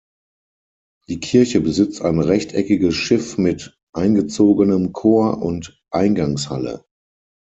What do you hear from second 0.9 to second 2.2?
Die Kirche besitzt ein